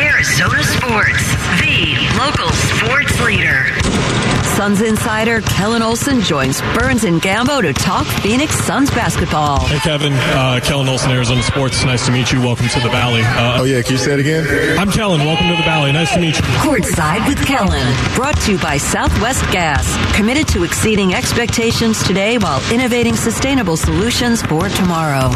[0.00, 1.26] Arizona Sports,
[1.58, 3.66] the local sports leader.
[4.54, 9.66] Suns insider Kellan Olson joins Burns and Gambo to talk Phoenix Suns basketball.
[9.66, 10.12] Hey, Kevin.
[10.12, 11.84] Uh, Kellan Olson, Arizona Sports.
[11.84, 12.40] Nice to meet you.
[12.40, 13.22] Welcome to the Valley.
[13.22, 13.82] Uh, oh, yeah.
[13.82, 14.78] Can you say it again?
[14.78, 15.20] I'm Kellan.
[15.24, 15.90] Welcome to the Valley.
[15.90, 16.42] Nice to meet you.
[16.62, 18.14] Courtside with Kellan.
[18.14, 19.84] Brought to you by Southwest Gas.
[20.16, 25.30] Committed to exceeding expectations today while innovating sustainable solutions for tomorrow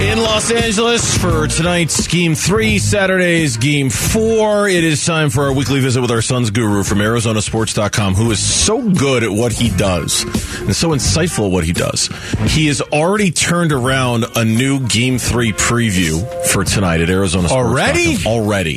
[0.00, 4.68] in Los Angeles for tonight's Game 3, Saturday's Game 4.
[4.68, 8.38] It is time for our weekly visit with our Suns guru from ArizonaSports.com, who is
[8.40, 10.24] so good at what he does
[10.60, 12.08] and so insightful at what he does.
[12.48, 17.66] He has already turned around a new Game 3 preview for tonight at Arizona Sports.
[17.66, 18.16] Already?
[18.26, 18.76] Already.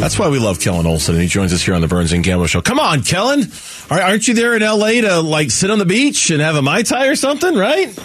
[0.00, 2.24] That's why we love Kellan Olson, and he joins us here on the Burns and
[2.24, 2.60] Gambo Show.
[2.60, 3.44] Come on, Kellan.
[3.88, 5.00] Aren't you there in L.A.
[5.02, 7.96] to, like, sit on the beach and have a Mai Tai or something, right?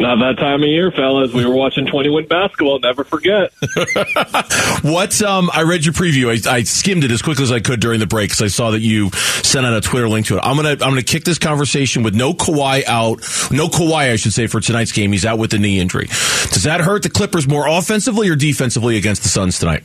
[0.00, 1.34] Not that time of year, fellas.
[1.34, 2.78] We were watching 20 win basketball.
[2.78, 3.52] Never forget.
[4.82, 5.20] what?
[5.20, 6.30] Um, I read your preview.
[6.30, 8.70] I, I, skimmed it as quickly as I could during the break because I saw
[8.70, 10.40] that you sent out a Twitter link to it.
[10.42, 13.20] I'm gonna I'm gonna kick this conversation with no Kawhi out,
[13.52, 15.12] no Kawhi, I should say, for tonight's game.
[15.12, 16.06] He's out with the knee injury.
[16.06, 19.84] Does that hurt the Clippers more offensively or defensively against the Suns tonight?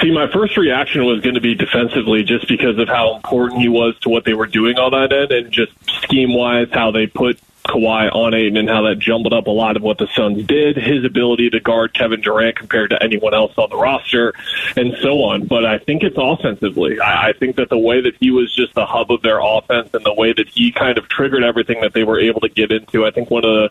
[0.00, 3.68] See, my first reaction was going to be defensively just because of how important he
[3.68, 5.72] was to what they were doing on that end and just
[6.04, 9.76] scheme wise, how they put Kawhi on Ayton and how that jumbled up a lot
[9.76, 13.52] of what the Suns did, his ability to guard Kevin Durant compared to anyone else
[13.56, 14.34] on the roster,
[14.76, 15.46] and so on.
[15.46, 17.00] But I think it's offensively.
[17.00, 19.90] I, I think that the way that he was just the hub of their offense
[19.94, 22.72] and the way that he kind of triggered everything that they were able to get
[22.72, 23.70] into, I think one of the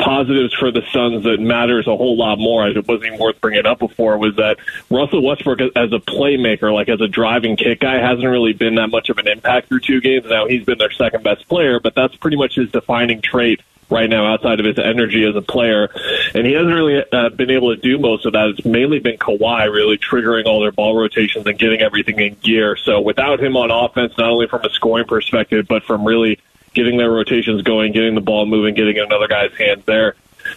[0.00, 3.66] positives for the Suns that matters a whole lot more, it wasn't even worth bringing
[3.66, 4.56] up before, was that
[4.90, 8.88] Russell Westbrook, as a playmaker, like as a driving kick guy, hasn't really been that
[8.88, 10.26] much of an impact through two games.
[10.28, 14.08] Now he's been their second best player, but that's pretty much his defining trait right
[14.08, 15.88] now outside of his energy as a player.
[16.34, 18.48] And he hasn't really uh, been able to do most of that.
[18.48, 22.76] It's mainly been Kawhi really triggering all their ball rotations and getting everything in gear.
[22.76, 26.38] So without him on offense, not only from a scoring perspective, but from really
[26.74, 30.14] getting their rotations going, getting the ball moving, getting another guy's hands there.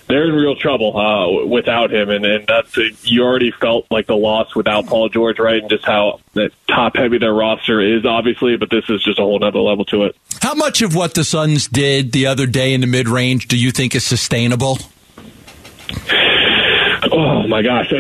[0.08, 4.16] They're in real trouble uh, without him, and, and that's you already felt like the
[4.16, 5.62] loss without Paul George, right?
[5.62, 6.22] And just how
[6.68, 10.04] top heavy their roster is, obviously, but this is just a whole other level to
[10.04, 10.16] it.
[10.42, 13.58] How much of what the Suns did the other day in the mid range do
[13.58, 14.78] you think is sustainable?
[17.16, 17.94] Oh my gosh,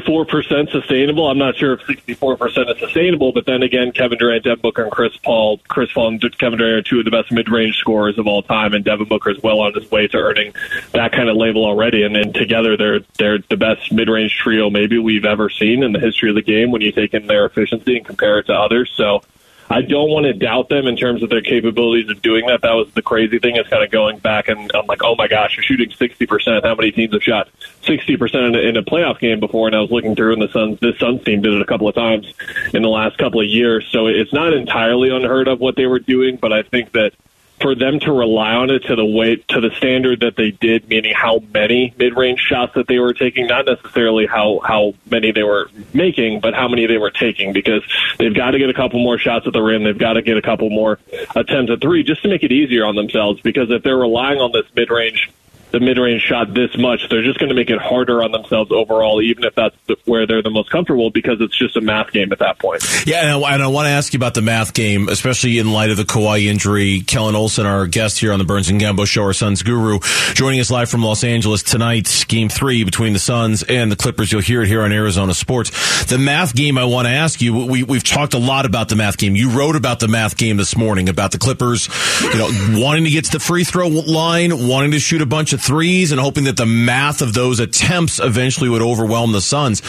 [0.00, 1.28] four percent sustainable?
[1.28, 4.62] I'm not sure if sixty four percent is sustainable, but then again, Kevin Durant, Devin
[4.62, 7.50] Booker, and Chris Paul, Chris Paul and Kevin Durant are two of the best mid
[7.50, 10.54] range scorers of all time, and Devin Booker is well on his way to earning
[10.92, 12.02] that kind of label already.
[12.02, 15.92] And then together, they're they're the best mid range trio maybe we've ever seen in
[15.92, 18.54] the history of the game when you take in their efficiency and compare it to
[18.54, 18.90] others.
[18.94, 19.22] So
[19.70, 22.62] I don't want to doubt them in terms of their capabilities of doing that.
[22.62, 25.28] That was the crazy thing is kind of going back and I'm like, oh my
[25.28, 26.64] gosh, you're shooting 60%.
[26.64, 27.48] How many teams have shot
[27.84, 29.68] 60% in a, in a playoff game before?
[29.68, 31.86] And I was looking through and the Suns, this Suns team did it a couple
[31.86, 32.34] of times
[32.74, 33.86] in the last couple of years.
[33.92, 37.12] So it's not entirely unheard of what they were doing, but I think that
[37.60, 40.88] for them to rely on it to the way to the standard that they did,
[40.88, 45.32] meaning how many mid range shots that they were taking, not necessarily how how many
[45.32, 47.82] they were making, but how many they were taking, because
[48.18, 50.36] they've got to get a couple more shots at the rim, they've got to get
[50.36, 50.98] a couple more
[51.36, 53.40] attempts at three, just to make it easier on themselves.
[53.40, 55.30] Because if they're relying on this mid range
[55.70, 58.70] the mid range shot this much, they're just going to make it harder on themselves
[58.72, 62.32] overall, even if that's where they're the most comfortable, because it's just a math game
[62.32, 62.82] at that point.
[63.06, 65.72] Yeah, and I, and I, want to ask you about the math game, especially in
[65.72, 67.00] light of the Kawhi injury.
[67.00, 70.00] Kellan Olson, our guest here on the Burns and Gambo Show, our Suns guru,
[70.34, 72.24] joining us live from Los Angeles tonight.
[72.28, 74.32] Game three between the Suns and the Clippers.
[74.32, 76.04] You'll hear it here on Arizona Sports.
[76.04, 76.78] The math game.
[76.78, 77.66] I want to ask you.
[77.66, 79.36] We, we've talked a lot about the math game.
[79.36, 81.88] You wrote about the math game this morning about the Clippers,
[82.22, 85.52] you know, wanting to get to the free throw line, wanting to shoot a bunch
[85.52, 89.80] of threes and hoping that the math of those attempts eventually would overwhelm the Suns.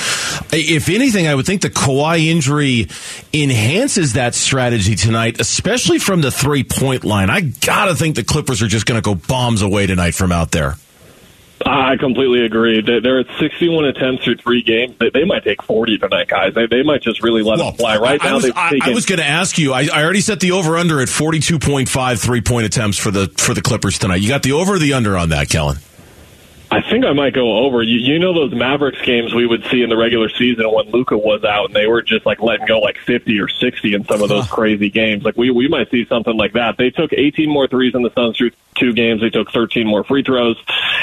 [0.52, 2.88] If anything, I would think the Kawhi injury
[3.34, 7.30] enhances that strategy tonight, especially from the three point line.
[7.30, 10.52] I gotta think the Clippers are just going to go bombs away tonight from out
[10.52, 10.76] there.
[11.66, 12.82] I completely agree.
[12.82, 14.96] They're at 61 attempts through three games.
[15.00, 16.54] They, might take 40 tonight, guys.
[16.54, 17.98] They, they might just really let well, them fly.
[17.98, 19.74] Right now, I was, I, I was going to ask you.
[19.74, 23.54] I, I, already set the over under at 42.5 three point attempts for the for
[23.54, 24.22] the Clippers tonight.
[24.22, 25.78] You got the over or the under on that, Kellan?
[26.74, 27.84] I think I might go over.
[27.84, 31.18] You, you know those Mavericks games we would see in the regular season when Luka
[31.18, 34.22] was out, and they were just like letting go like fifty or sixty in some
[34.22, 35.26] of those crazy games.
[35.26, 36.78] Like we we might see something like that.
[36.78, 39.20] They took eighteen more threes in the Suns through two games.
[39.20, 40.56] They took thirteen more free throws,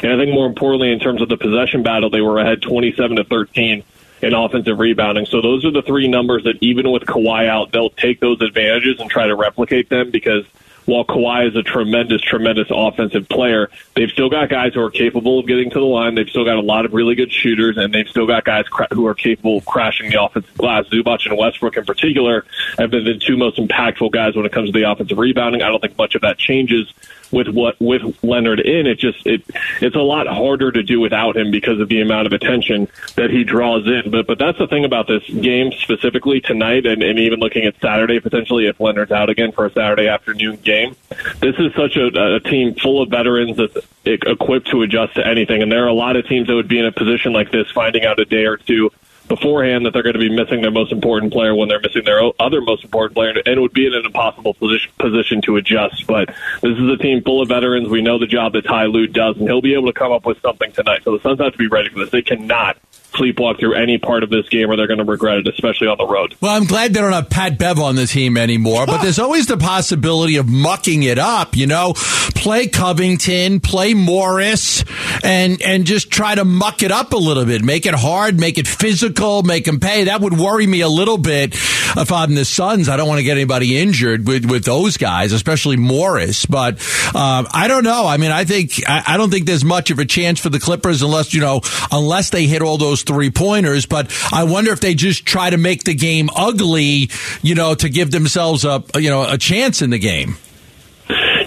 [0.03, 3.17] and I think more importantly, in terms of the possession battle, they were ahead twenty-seven
[3.17, 3.85] to thirteen
[4.23, 5.27] in offensive rebounding.
[5.27, 9.01] So those are the three numbers that even with Kawhi out, they'll take those advantages
[9.01, 10.45] and try to replicate them because
[10.89, 15.39] while Kawhi is a tremendous, tremendous offensive player, they've still got guys who are capable
[15.39, 16.15] of getting to the line.
[16.15, 18.89] They've still got a lot of really good shooters, and they've still got guys cra-
[18.91, 20.87] who are capable of crashing the offensive glass.
[20.87, 22.47] Zubac and Westbrook, in particular,
[22.79, 25.61] have been the two most impactful guys when it comes to the offensive rebounding.
[25.61, 26.91] I don't think much of that changes
[27.31, 28.87] with what with Leonard in.
[28.87, 29.43] It just it
[29.81, 33.31] it's a lot harder to do without him because of the amount of attention that
[33.31, 34.11] he draws in.
[34.11, 37.75] But but that's the thing about this game specifically tonight, and, and even looking at
[37.81, 40.97] Saturday potentially if Leonard's out again for a Saturday afternoon game.
[41.41, 45.63] This is such a, a team full of veterans that's equipped to adjust to anything,
[45.63, 47.71] and there are a lot of teams that would be in a position like this,
[47.71, 48.91] finding out a day or two
[49.29, 52.21] beforehand that they're going to be missing their most important player when they're missing their
[52.41, 56.07] other most important player, and it would be in an impossible position, position to adjust.
[56.07, 56.29] But
[56.63, 57.89] this is a team full of veterans.
[57.89, 60.25] We know the job that Ty Lue does, and he'll be able to come up
[60.25, 61.03] with something tonight.
[61.05, 62.11] So the Suns have to be ready for this.
[62.11, 62.79] They cannot
[63.19, 65.99] sleepwalk through any part of this game or they're going to regret it, especially on
[65.99, 66.35] the road.
[66.41, 69.47] Well, I'm glad they don't have Pat Bev on the team anymore, but there's always
[69.47, 71.95] the possibility of mucking it up, you know,
[72.39, 74.85] play Covington, play Morris
[75.25, 78.59] and, and just try to muck it up a little bit, make it hard, make
[78.59, 80.05] it physical, make them pay.
[80.05, 82.89] That would worry me a little bit if I'm the Suns.
[82.89, 86.75] I don't want to get anybody injured with, with those guys, especially Morris, but,
[87.15, 88.07] um, I don't know.
[88.07, 90.61] I mean, I think, I, I don't think there's much of a chance for the
[90.61, 91.61] Clippers unless, you know,
[91.91, 95.57] unless they hit all those three pointers, but I wonder if they just try to
[95.57, 97.11] make the game ugly,
[97.43, 100.37] you know, to give themselves a you know a chance in the game.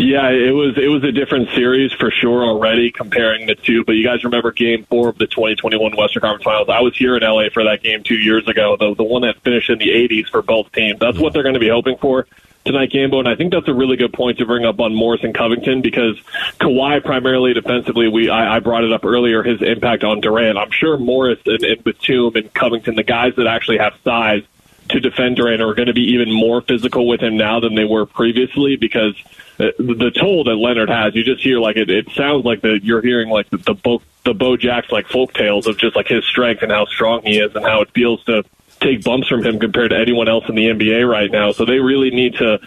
[0.01, 3.83] Yeah, it was it was a different series for sure already comparing the two.
[3.85, 6.69] But you guys remember Game Four of the 2021 Western Conference Finals?
[6.69, 9.39] I was here in LA for that game two years ago, the the one that
[9.43, 10.99] finished in the 80s for both teams.
[10.99, 12.25] That's what they're going to be hoping for
[12.65, 15.23] tonight, Gambo, and I think that's a really good point to bring up on Morris
[15.23, 16.19] and Covington because
[16.59, 18.07] Kawhi primarily defensively.
[18.07, 20.57] We I, I brought it up earlier his impact on Durant.
[20.57, 24.41] I'm sure Morris and, and Batum and Covington, the guys that actually have size
[24.91, 27.85] to defend Durant, are going to be even more physical with him now than they
[27.85, 29.15] were previously because
[29.59, 31.89] uh, the, the toll that Leonard has, you just hear like it.
[31.89, 35.33] It sounds like that you're hearing like the the Bo, the Bo Jacks like folk
[35.33, 38.23] tales of just like his strength and how strong he is and how it feels
[38.25, 38.43] to
[38.79, 41.51] take bumps from him compared to anyone else in the NBA right now.
[41.51, 42.59] So they really need to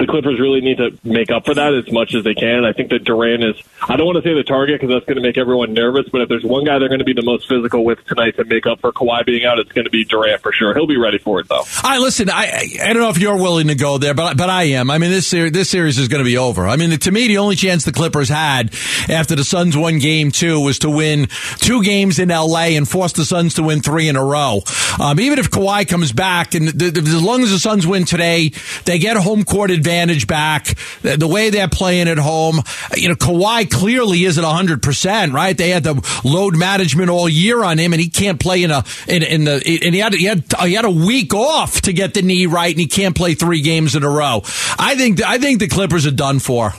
[0.00, 2.64] the Clippers really need to make up for that as much as they can.
[2.64, 5.16] I think that Durant is, I don't want to say the target because that's going
[5.16, 7.46] to make everyone nervous, but if there's one guy they're going to be the most
[7.46, 10.40] physical with tonight to make up for Kawhi being out, it's going to be Durant
[10.40, 10.72] for sure.
[10.72, 11.64] He'll be ready for it though.
[11.84, 14.64] Right, listen, I I don't know if you're willing to go there, but but I
[14.80, 14.90] am.
[14.90, 16.66] I mean, this series, this series is going to be over.
[16.66, 18.74] I mean, to me, the only chance the Clippers had
[19.10, 22.76] after the Suns won Game Two was to win two games in L.A.
[22.76, 24.62] and force the Suns to win three in a row.
[24.98, 28.52] Um, even if Kawhi comes back, and as long as the Suns win today,
[28.86, 29.89] they get a home court advantage
[30.26, 32.60] back the, the way they're playing at home.
[32.94, 35.56] You know, Kawhi clearly isn't 100%, right?
[35.56, 38.84] They had the load management all year on him and he can't play in a,
[39.08, 42.14] in, in the, and he had, he had, he had a week off to get
[42.14, 44.42] the knee right and he can't play three games in a row.
[44.78, 46.72] I think, I think the Clippers are done for.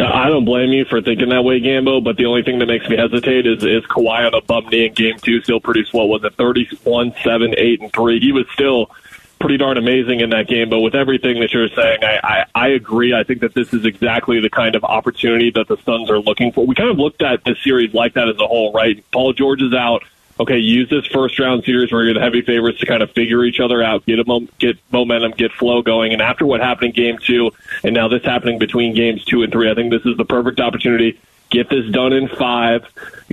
[0.00, 2.02] I don't blame you for thinking that way, Gambo.
[2.02, 4.86] But the only thing that makes me hesitate is is Kawhi on a bum knee
[4.86, 8.20] in Game Two still produced what was it, thirty one, seven, eight, and three.
[8.20, 8.90] He was still
[9.38, 10.68] pretty darn amazing in that game.
[10.70, 13.14] But with everything that you're saying, I, I, I agree.
[13.14, 16.52] I think that this is exactly the kind of opportunity that the Suns are looking
[16.52, 16.66] for.
[16.66, 19.04] We kind of looked at the series like that as a whole, right?
[19.12, 20.02] Paul George is out.
[20.40, 23.44] Okay, use this first round series where you're the heavy favorites to kind of figure
[23.44, 26.12] each other out, get a get momentum, get flow going.
[26.12, 27.50] And after what happened in game two,
[27.82, 30.60] and now this happening between games two and three, I think this is the perfect
[30.60, 31.18] opportunity
[31.50, 32.86] get this done in five.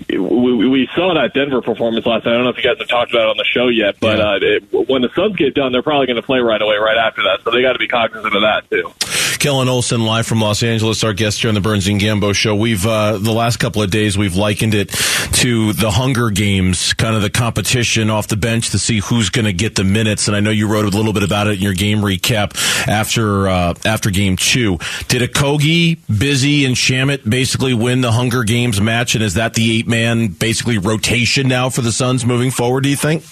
[0.09, 2.31] We, we saw that Denver performance last night.
[2.31, 4.19] I don't know if you guys have talked about it on the show yet, but
[4.19, 6.97] uh, it, when the Suns get done, they're probably going to play right away, right
[6.97, 7.41] after that.
[7.43, 8.91] So they got to be cognizant of that too.
[9.39, 12.55] Kellan Olson, live from Los Angeles, our guest here on the Burns and Gambo show.
[12.55, 14.89] We've uh, the last couple of days we've likened it
[15.33, 19.45] to the Hunger Games, kind of the competition off the bench to see who's going
[19.45, 20.27] to get the minutes.
[20.27, 22.55] And I know you wrote a little bit about it in your game recap
[22.87, 24.77] after uh, after game two.
[25.07, 29.15] Did Okogie, Busy, and Shamet basically win the Hunger Games match?
[29.15, 32.81] And is that the eight man basically rotation now for the Suns moving forward?
[32.81, 33.23] Do you think?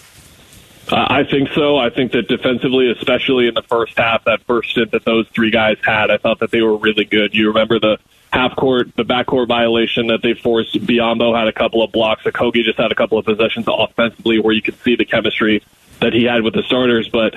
[0.90, 1.78] I think so.
[1.78, 5.50] I think that defensively, especially in the first half, that first stint that those three
[5.50, 7.34] guys had, I thought that they were really good.
[7.34, 8.00] You remember the
[8.32, 10.74] half court, the backcourt violation that they forced.
[10.76, 12.24] Biyombo had a couple of blocks.
[12.24, 15.64] Okogie just had a couple of possessions offensively where you could see the chemistry
[16.02, 17.08] that he had with the starters.
[17.08, 17.36] But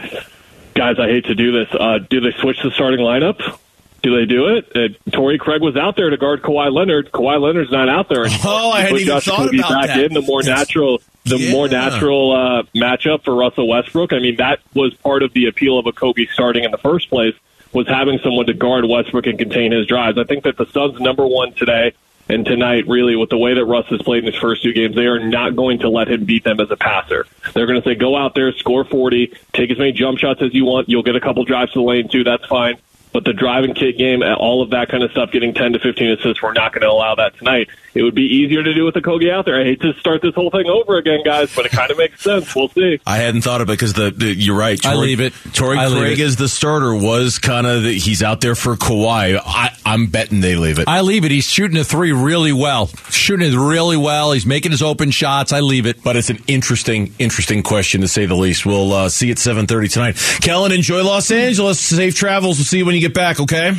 [0.74, 1.68] guys, I hate to do this.
[1.72, 3.58] Uh, do they switch the starting lineup?
[4.06, 4.70] Do they do it?
[4.72, 7.10] Uh, Torrey Craig was out there to guard Kawhi Leonard.
[7.10, 8.24] Kawhi Leonard's not out there.
[8.24, 8.40] Anymore.
[8.44, 10.04] Oh, I hadn't even thought about back that.
[10.04, 11.50] In the more natural, the yeah.
[11.50, 14.12] more natural uh, matchup for Russell Westbrook.
[14.12, 17.34] I mean, that was part of the appeal of Okogie starting in the first place
[17.72, 20.18] was having someone to guard Westbrook and contain his drives.
[20.18, 21.92] I think that the Suns' number one today
[22.28, 24.94] and tonight, really, with the way that Russ has played in his first two games,
[24.94, 27.26] they are not going to let him beat them as a passer.
[27.54, 30.54] They're going to say, go out there, score 40, take as many jump shots as
[30.54, 30.88] you want.
[30.88, 32.22] You'll get a couple drives to the lane, too.
[32.22, 32.78] That's fine
[33.12, 35.78] But the drive and kick game, all of that kind of stuff, getting 10 to
[35.78, 37.68] 15 assists, we're not going to allow that tonight.
[37.94, 39.58] It would be easier to do with Okogie out there.
[39.58, 42.22] I hate to start this whole thing over again, guys, but it kind of makes
[42.22, 42.54] sense.
[42.54, 43.00] We'll see.
[43.06, 44.84] I hadn't thought of it because the, the you're right.
[44.84, 45.32] I leave it.
[45.54, 46.36] Torrey I leave Craig it.
[46.36, 49.40] the starter was kind of he's out there for Kawhi.
[49.42, 50.88] I, I'm betting they leave it.
[50.88, 51.30] I leave it.
[51.30, 52.88] He's shooting a three really well.
[53.08, 54.32] Shooting it really well.
[54.32, 55.52] He's making his open shots.
[55.52, 56.02] I leave it.
[56.02, 58.66] but it's an interesting, interesting question to say the least.
[58.66, 60.16] We'll uh, see you at 7:30 tonight.
[60.42, 61.78] Kellan, enjoy Los Angeles.
[61.80, 62.58] Safe travels.
[62.58, 63.38] We'll see you when you get back.
[63.38, 63.72] Okay.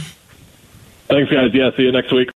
[1.10, 1.52] Thanks, guys.
[1.54, 2.30] Yeah, see you next week.